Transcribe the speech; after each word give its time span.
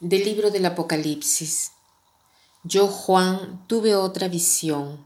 Del 0.00 0.22
libro 0.22 0.52
del 0.52 0.64
Apocalipsis. 0.64 1.72
Yo, 2.62 2.86
Juan, 2.86 3.64
tuve 3.66 3.96
otra 3.96 4.28
visión. 4.28 5.04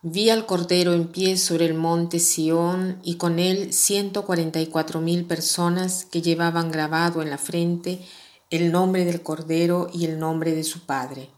Vi 0.00 0.30
al 0.30 0.46
Cordero 0.46 0.94
en 0.94 1.08
pie 1.08 1.36
sobre 1.36 1.66
el 1.66 1.74
monte 1.74 2.18
Sión 2.18 2.98
y 3.04 3.16
con 3.16 3.38
él 3.38 3.74
ciento 3.74 4.24
cuarenta 4.24 4.58
y 4.58 4.68
cuatro 4.68 5.02
mil 5.02 5.26
personas 5.26 6.06
que 6.06 6.22
llevaban 6.22 6.70
grabado 6.70 7.20
en 7.20 7.28
la 7.28 7.36
frente 7.36 8.00
el 8.48 8.72
nombre 8.72 9.04
del 9.04 9.22
Cordero 9.22 9.90
y 9.92 10.06
el 10.06 10.18
nombre 10.18 10.54
de 10.54 10.64
su 10.64 10.86
Padre. 10.86 11.28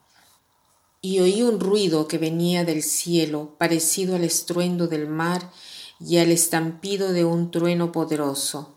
Y 1.01 1.18
oí 1.18 1.42
un 1.42 1.59
ruido 1.59 2.06
que 2.06 2.18
venía 2.18 2.65
del 2.65 2.84
cielo, 2.84 3.56
parecido 3.59 4.15
al 4.15 4.23
estruendo 4.23 4.87
del 4.87 5.09
mar 5.09 5.51
y 5.98 6.18
al 6.18 6.30
estampido 6.30 7.12
de 7.12 7.24
un 7.24 7.51
trueno 7.51 7.90
poderoso 7.90 8.73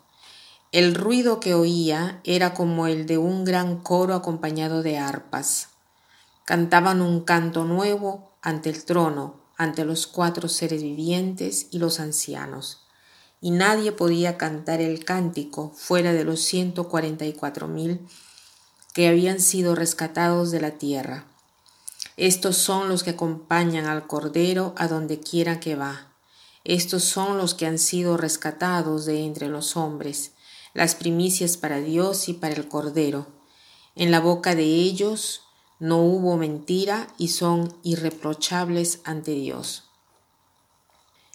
el 0.77 0.93
ruido 0.93 1.39
que 1.39 1.55
oía 1.55 2.21
era 2.23 2.53
como 2.53 2.85
el 2.85 3.07
de 3.07 3.17
un 3.17 3.45
gran 3.45 3.77
coro 3.77 4.13
acompañado 4.13 4.83
de 4.83 4.99
arpas. 4.99 5.69
Cantaban 6.45 7.01
un 7.01 7.21
canto 7.21 7.65
nuevo 7.65 8.33
ante 8.43 8.69
el 8.69 8.85
trono, 8.85 9.41
ante 9.57 9.85
los 9.85 10.05
cuatro 10.05 10.47
seres 10.47 10.83
vivientes 10.83 11.65
y 11.71 11.79
los 11.79 11.99
ancianos. 11.99 12.83
Y 13.41 13.49
nadie 13.49 13.91
podía 13.91 14.37
cantar 14.37 14.79
el 14.79 15.03
cántico 15.03 15.73
fuera 15.75 16.13
de 16.13 16.23
los 16.23 16.41
ciento 16.41 16.87
cuarenta 16.87 17.25
y 17.25 17.33
cuatro 17.33 17.67
mil 17.67 18.07
que 18.93 19.07
habían 19.07 19.39
sido 19.39 19.73
rescatados 19.73 20.51
de 20.51 20.61
la 20.61 20.77
tierra. 20.77 21.25
Estos 22.17 22.55
son 22.55 22.87
los 22.87 23.01
que 23.01 23.09
acompañan 23.09 23.87
al 23.87 24.05
Cordero 24.05 24.75
a 24.77 24.87
donde 24.87 25.19
quiera 25.19 25.59
que 25.59 25.75
va. 25.75 26.11
Estos 26.63 27.03
son 27.03 27.39
los 27.39 27.55
que 27.55 27.65
han 27.65 27.79
sido 27.79 28.15
rescatados 28.15 29.07
de 29.07 29.25
entre 29.25 29.47
los 29.47 29.75
hombres 29.75 30.33
las 30.77 30.93
primicias 30.93 31.57
para 31.57 31.79
Dios 31.79 32.29
y 32.29 32.33
para 32.33 32.53
el 32.53 32.67
Cordero. 32.67 33.25
En 33.95 34.11
la 34.11 34.19
boca 34.19 34.53
de 34.53 34.63
ellos 34.63 35.41
no 35.79 36.03
hubo 36.03 36.37
mentira 36.37 37.07
y 37.17 37.29
son 37.29 37.75
irreprochables 37.81 38.99
ante 39.03 39.31
Dios. 39.31 39.85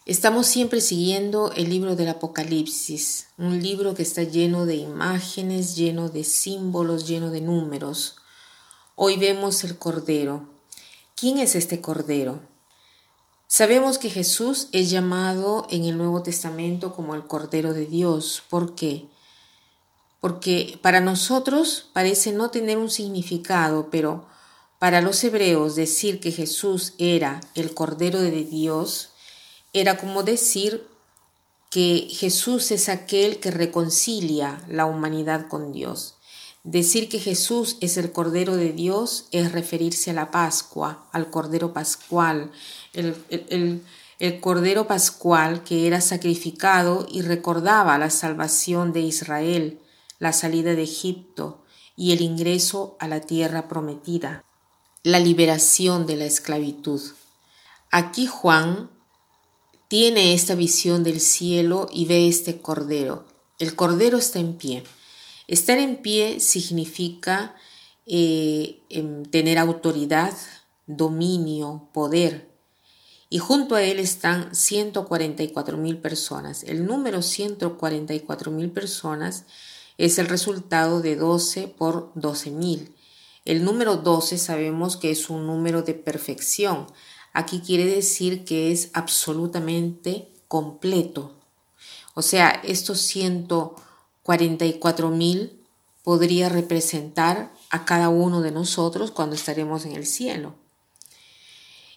Estamos 0.07 0.47
siempre 0.47 0.81
siguiendo 0.81 1.51
el 1.57 1.70
libro 1.70 1.97
del 1.97 2.11
Apocalipsis, 2.11 3.31
un 3.37 3.61
libro 3.61 3.95
que 3.95 4.05
está 4.05 4.23
lleno 4.23 4.65
de 4.65 4.77
imágenes, 4.77 5.75
lleno 5.75 6.09
de 6.09 6.23
símbolos, 6.23 7.09
lleno 7.09 7.33
de 7.33 7.41
números. 7.41 8.19
Hoy 8.95 9.17
vemos 9.17 9.65
el 9.65 9.77
Cordero. 9.77 10.51
¿Quién 11.17 11.41
es 11.41 11.57
este 11.57 11.81
Cordero? 11.81 12.43
Sabemos 13.48 13.98
que 13.98 14.09
Jesús 14.09 14.69
es 14.70 14.89
llamado 14.89 15.67
en 15.69 15.85
el 15.85 15.98
Nuevo 15.98 16.23
Testamento 16.23 16.95
como 16.95 17.17
el 17.17 17.27
Cordero 17.27 17.73
de 17.73 17.87
Dios. 17.87 18.45
¿Por 18.48 18.77
qué? 18.77 19.09
Porque 20.23 20.78
para 20.83 21.01
nosotros 21.01 21.91
parece 21.92 22.31
no 22.31 22.51
tener 22.51 22.78
un 22.78 22.91
significado, 22.91 23.89
pero 23.91 24.25
para 24.79 25.01
los 25.01 25.25
hebreos 25.25 25.75
decir 25.75 26.20
que 26.20 26.31
Jesús 26.31 26.95
era 26.98 27.41
el 27.56 27.75
Cordero 27.75 28.20
de 28.20 28.45
Dios 28.45 29.11
era 29.73 29.97
como 29.97 30.23
decir 30.23 30.87
que 31.70 32.06
Jesús 32.09 32.70
es 32.70 32.89
aquel 32.89 33.41
que 33.41 33.51
reconcilia 33.51 34.62
la 34.69 34.87
humanidad 34.87 35.48
con 35.48 35.73
Dios. 35.73 36.14
Decir 36.62 37.09
que 37.09 37.19
Jesús 37.19 37.77
es 37.81 37.97
el 37.97 38.12
Cordero 38.12 38.55
de 38.55 38.73
Dios 38.73 39.27
es 39.33 39.51
referirse 39.51 40.12
a 40.12 40.14
la 40.14 40.31
Pascua, 40.31 41.09
al 41.11 41.31
Cordero 41.31 41.73
Pascual, 41.73 42.53
el, 42.92 43.17
el 44.20 44.41
Cordero 44.41 44.86
Pascual 44.86 45.64
que 45.64 45.89
era 45.89 46.01
sacrificado 46.01 47.08
y 47.11 47.23
recordaba 47.23 47.98
la 47.98 48.11
salvación 48.11 48.92
de 48.92 49.01
Israel 49.01 49.80
la 50.22 50.33
salida 50.33 50.77
de 50.77 50.84
Egipto 50.84 51.64
y 51.96 52.12
el 52.12 52.20
ingreso 52.20 52.96
a 53.00 53.08
la 53.08 53.22
tierra 53.22 53.66
prometida, 53.66 54.44
la 55.02 55.18
liberación 55.18 56.06
de 56.06 56.14
la 56.14 56.27
esclavitud. 56.27 57.00
Aquí 57.90 58.28
Juan 58.28 58.88
tiene 59.88 60.33
esta 60.33 60.55
visión 60.55 61.02
del 61.02 61.18
cielo 61.18 61.88
y 61.92 62.05
ve 62.05 62.28
este 62.28 62.62
cordero. 62.62 63.27
El 63.58 63.74
cordero 63.74 64.16
está 64.16 64.38
en 64.38 64.55
pie. 64.55 64.84
Estar 65.48 65.78
en 65.78 65.96
pie 65.96 66.39
significa 66.39 67.56
eh, 68.06 68.80
em, 68.90 69.24
tener 69.24 69.58
autoridad, 69.58 70.34
dominio, 70.86 71.89
poder. 71.92 72.48
Y 73.28 73.39
junto 73.39 73.74
a 73.74 73.83
él 73.83 73.98
están 73.98 74.54
144 74.54 75.77
mil 75.78 75.98
personas. 75.98 76.62
El 76.62 76.86
número 76.86 77.22
144 77.22 78.52
mil 78.52 78.70
personas 78.70 79.46
es 80.02 80.18
el 80.18 80.27
resultado 80.27 81.01
de 81.01 81.14
12 81.14 81.68
por 81.68 82.13
12.000. 82.14 82.90
El 83.45 83.64
número 83.64 83.98
12 83.98 84.36
sabemos 84.36 84.96
que 84.96 85.13
es 85.13 85.30
un 85.30 85.46
número 85.46 85.83
de 85.83 85.95
perfección. 85.95 86.89
Aquí 87.33 87.61
quiere 87.61 87.86
decir 87.86 88.45
que 88.45 88.73
es 88.73 88.90
absolutamente 88.95 90.29
completo. 90.48 91.36
O 92.14 92.23
sea, 92.23 92.48
estos 92.64 92.98
144.000 93.14 95.52
podría 96.02 96.48
representar 96.48 97.55
a 97.70 97.84
cada 97.84 98.08
uno 98.08 98.42
de 98.42 98.51
nosotros 98.51 99.13
cuando 99.13 99.36
estaremos 99.36 99.84
en 99.84 99.92
el 99.92 100.05
cielo. 100.05 100.57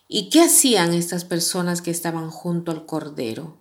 ¿Y 0.07 0.29
qué 0.29 0.43
hacían 0.43 0.93
estas 0.93 1.25
personas 1.25 1.81
que 1.81 1.89
estaban 1.89 2.29
junto 2.29 2.71
al 2.71 2.85
Cordero? 2.85 3.57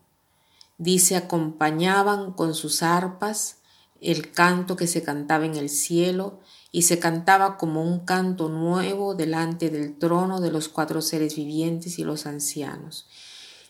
Dice, 0.77 1.17
acompañaban 1.17 2.33
con 2.33 2.55
sus 2.55 2.83
arpas 2.83 3.64
el 4.05 4.31
canto 4.33 4.77
que 4.77 4.87
se 4.87 5.03
cantaba 5.03 5.47
en 5.47 5.57
el 5.57 5.69
cielo 5.69 6.41
y 6.71 6.83
se 6.83 6.99
cantaba 6.99 7.57
como 7.57 7.83
un 7.83 8.01
canto 8.01 8.49
nuevo 8.49 9.15
delante 9.15 9.71
del 9.71 9.99
trono 9.99 10.41
de 10.41 10.51
los 10.51 10.69
cuatro 10.69 11.03
seres 11.03 11.37
vivientes 11.37 11.99
y 11.99 12.05
los 12.05 12.27
ancianos. 12.27 13.07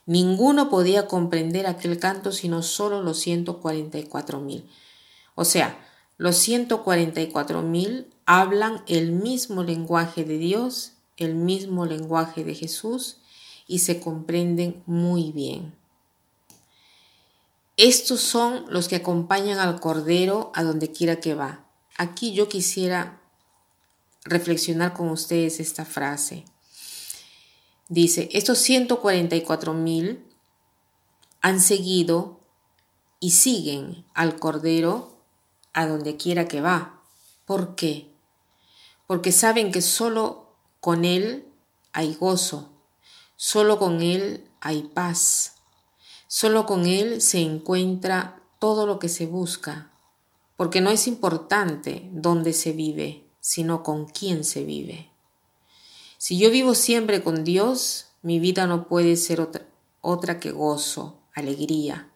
Ninguno 0.07 0.69
podía 0.69 1.07
comprender 1.07 1.67
aquel 1.67 1.99
canto 1.99 2.33
sino 2.33 2.63
solo 2.63 3.03
los 3.03 3.19
144 3.21 4.41
mil. 4.41 4.69
O 5.35 5.45
sea, 5.45 5.79
los 6.17 6.37
144 6.37 7.63
mil 7.63 8.07
hablan 8.27 8.83
el 8.87 9.13
mismo 9.13 9.63
lenguaje 9.63 10.25
de 10.25 10.39
Dios, 10.39 10.93
el 11.17 11.35
mismo 11.35 11.87
lenguaje 11.87 12.45
de 12.45 12.55
Jesús 12.55 13.19
y 13.67 13.81
se 13.81 14.01
comprenden 14.01 14.83
muy 14.87 15.33
bien. 15.33 15.75
Estos 17.77 18.21
son 18.21 18.67
los 18.69 18.89
que 18.89 18.97
acompañan 18.97 19.59
al 19.59 19.81
Cordero 19.81 20.53
a 20.55 20.63
donde 20.63 20.93
quiera 20.93 21.21
que 21.21 21.35
va. 21.35 21.67
Aquí 21.97 22.33
yo 22.33 22.49
quisiera 22.49 23.21
reflexionar 24.25 24.95
con 24.95 25.11
ustedes 25.11 25.61
esta 25.61 25.85
frase. 25.85 26.45
Dice, 27.89 28.29
estos 28.33 28.59
144 28.59 29.75
mil 29.75 30.25
han 31.43 31.61
seguido 31.61 32.41
y 33.21 33.33
siguen 33.33 34.05
al 34.15 34.39
Cordero 34.39 35.21
a 35.73 35.87
donde 35.87 36.17
quiera 36.17 36.47
que 36.47 36.61
va. 36.61 37.03
¿Por 37.45 37.75
qué? 37.75 38.11
Porque 39.07 39.33
saben 39.33 39.73
que 39.73 39.83
solo 39.83 40.57
con 40.81 41.05
Él 41.05 41.47
hay 41.93 42.15
gozo, 42.15 42.73
solo 43.37 43.79
con 43.79 44.01
Él 44.01 44.49
hay 44.61 44.83
paz, 44.83 45.54
Solo 46.37 46.67
con 46.67 46.87
Él 46.87 47.21
se 47.21 47.39
encuentra 47.39 48.43
todo 48.59 48.89
lo 48.89 48.99
que 48.99 49.09
se 49.09 49.25
busca, 49.25 49.93
porque 50.57 50.81
no 50.81 50.91
es 50.91 51.07
importante 51.07 52.11
dónde 52.11 52.53
se 52.53 52.73
vive, 52.73 53.23
sino 53.39 53.85
con 53.85 54.07
quién 54.07 54.43
se 54.43 54.65
vive. 54.65 55.11
Si 56.19 56.37
yo 56.37 56.51
vivo 56.51 56.75
siempre 56.75 57.23
con 57.23 57.45
Dios, 57.45 58.07
mi 58.23 58.41
vida 58.41 58.67
no 58.67 58.89
puede 58.89 59.15
ser 59.15 59.41
otra, 59.41 59.65
otra 60.01 60.41
que 60.41 60.51
gozo, 60.51 61.21
alegría, 61.35 62.11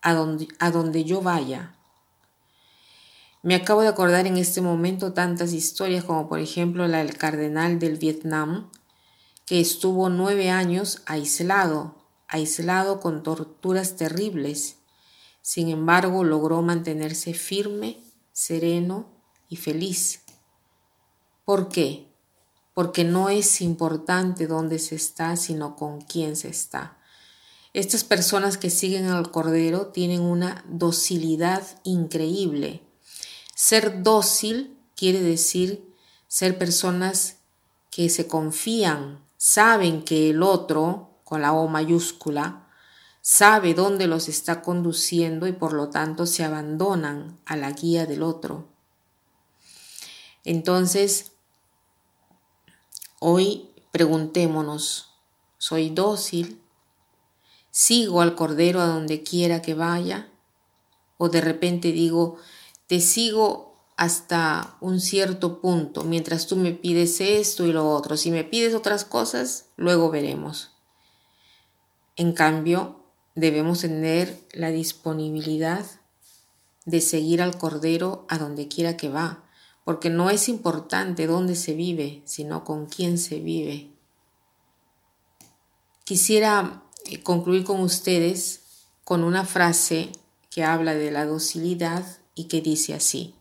a 0.00 0.12
a 0.58 0.70
donde 0.70 1.04
yo 1.04 1.20
vaya. 1.20 1.74
Me 3.42 3.54
acabo 3.54 3.82
de 3.82 3.88
acordar 3.88 4.26
en 4.26 4.38
este 4.38 4.62
momento 4.62 5.12
tantas 5.12 5.52
historias 5.52 6.04
como 6.04 6.30
por 6.30 6.38
ejemplo 6.38 6.88
la 6.88 7.04
del 7.04 7.18
cardenal 7.18 7.78
del 7.78 7.98
Vietnam, 7.98 8.70
que 9.44 9.60
estuvo 9.60 10.08
nueve 10.08 10.48
años 10.48 11.02
aislado 11.04 11.99
aislado 12.30 13.00
con 13.00 13.22
torturas 13.22 13.96
terribles. 13.96 14.76
Sin 15.42 15.68
embargo, 15.68 16.24
logró 16.24 16.62
mantenerse 16.62 17.34
firme, 17.34 17.98
sereno 18.32 19.06
y 19.48 19.56
feliz. 19.56 20.22
¿Por 21.44 21.68
qué? 21.68 22.06
Porque 22.72 23.04
no 23.04 23.28
es 23.28 23.60
importante 23.60 24.46
dónde 24.46 24.78
se 24.78 24.94
está, 24.94 25.36
sino 25.36 25.76
con 25.76 26.00
quién 26.00 26.36
se 26.36 26.48
está. 26.48 26.98
Estas 27.72 28.04
personas 28.04 28.56
que 28.56 28.70
siguen 28.70 29.06
al 29.06 29.30
Cordero 29.30 29.88
tienen 29.88 30.20
una 30.22 30.64
docilidad 30.68 31.62
increíble. 31.84 32.82
Ser 33.54 34.02
dócil 34.02 34.78
quiere 34.96 35.20
decir 35.20 35.90
ser 36.30 36.58
personas 36.58 37.38
que 37.90 38.08
se 38.08 38.28
confían, 38.28 39.24
saben 39.36 40.04
que 40.04 40.30
el 40.30 40.44
otro 40.44 41.09
con 41.30 41.42
la 41.42 41.52
O 41.52 41.68
mayúscula, 41.68 42.66
sabe 43.22 43.72
dónde 43.72 44.08
los 44.08 44.28
está 44.28 44.62
conduciendo 44.62 45.46
y 45.46 45.52
por 45.52 45.72
lo 45.72 45.88
tanto 45.88 46.26
se 46.26 46.42
abandonan 46.42 47.38
a 47.46 47.54
la 47.54 47.70
guía 47.70 48.04
del 48.04 48.24
otro. 48.24 48.66
Entonces, 50.42 51.30
hoy 53.20 53.70
preguntémonos, 53.92 55.14
¿soy 55.56 55.90
dócil? 55.90 56.60
¿Sigo 57.70 58.22
al 58.22 58.34
Cordero 58.34 58.80
a 58.80 58.86
donde 58.86 59.22
quiera 59.22 59.62
que 59.62 59.74
vaya? 59.74 60.32
¿O 61.16 61.28
de 61.28 61.40
repente 61.42 61.92
digo, 61.92 62.38
te 62.88 62.98
sigo 62.98 63.84
hasta 63.96 64.76
un 64.80 64.98
cierto 64.98 65.60
punto, 65.60 66.02
mientras 66.02 66.48
tú 66.48 66.56
me 66.56 66.72
pides 66.72 67.20
esto 67.20 67.66
y 67.66 67.72
lo 67.72 67.88
otro. 67.88 68.16
Si 68.16 68.32
me 68.32 68.42
pides 68.42 68.74
otras 68.74 69.04
cosas, 69.04 69.66
luego 69.76 70.10
veremos. 70.10 70.79
En 72.20 72.34
cambio, 72.34 73.02
debemos 73.34 73.80
tener 73.80 74.46
la 74.52 74.68
disponibilidad 74.68 75.86
de 76.84 77.00
seguir 77.00 77.40
al 77.40 77.56
Cordero 77.56 78.26
a 78.28 78.36
donde 78.36 78.68
quiera 78.68 78.98
que 78.98 79.08
va, 79.08 79.42
porque 79.86 80.10
no 80.10 80.28
es 80.28 80.50
importante 80.50 81.26
dónde 81.26 81.56
se 81.56 81.72
vive, 81.72 82.20
sino 82.26 82.62
con 82.62 82.84
quién 82.84 83.16
se 83.16 83.40
vive. 83.40 83.94
Quisiera 86.04 86.82
eh, 87.06 87.22
concluir 87.22 87.64
con 87.64 87.80
ustedes 87.80 88.64
con 89.02 89.24
una 89.24 89.46
frase 89.46 90.12
que 90.50 90.62
habla 90.62 90.92
de 90.92 91.10
la 91.10 91.24
docilidad 91.24 92.04
y 92.34 92.48
que 92.48 92.60
dice 92.60 92.92
así. 92.92 93.34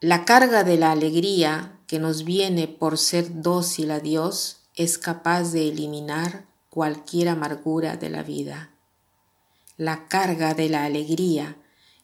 La 0.00 0.24
carga 0.24 0.64
de 0.64 0.76
la 0.76 0.90
alegría 0.90 1.78
que 1.86 2.00
nos 2.00 2.24
viene 2.24 2.66
por 2.66 2.98
ser 2.98 3.42
dócil 3.42 3.92
a 3.92 4.00
Dios 4.00 4.61
es 4.82 4.98
capaz 4.98 5.52
de 5.52 5.68
eliminar 5.68 6.46
cualquier 6.70 7.28
amargura 7.28 7.96
de 7.96 8.10
la 8.10 8.22
vida. 8.22 8.70
La 9.76 10.08
carga 10.08 10.54
de 10.54 10.68
la 10.68 10.84
alegría 10.84 11.56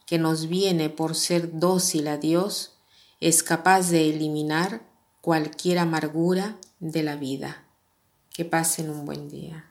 que 0.06 0.18
nos 0.18 0.48
viene 0.48 0.88
por 0.88 1.14
ser 1.14 1.58
dócil 1.58 2.08
a 2.08 2.16
Dios 2.16 2.74
es 3.20 3.42
capaz 3.42 3.90
de 3.90 4.08
eliminar 4.08 4.82
cualquier 5.20 5.78
amargura 5.78 6.56
de 6.80 7.02
la 7.02 7.16
vida. 7.16 7.64
Que 8.30 8.44
pasen 8.44 8.90
un 8.90 9.04
buen 9.04 9.28
día. 9.28 9.67